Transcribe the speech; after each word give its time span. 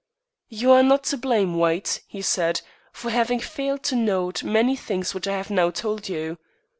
"You 0.49 0.71
are 0.71 0.81
not 0.81 1.03
to 1.09 1.17
blame, 1.17 1.53
White," 1.53 2.01
he 2.07 2.23
said, 2.23 2.61
"for 2.91 3.11
having 3.11 3.39
failed 3.39 3.83
to 3.83 3.95
note 3.95 4.41
many 4.43 4.75
things 4.75 5.13
which 5.13 5.27
I 5.27 5.37
have 5.37 5.51
now 5.51 5.69
told 5.69 6.09
you. 6.09 6.39